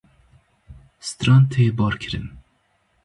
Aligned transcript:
stran 1.09 1.41
tê 1.51 1.63
barkirin. 1.79 2.27